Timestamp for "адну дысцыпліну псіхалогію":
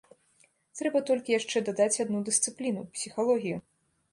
2.07-3.57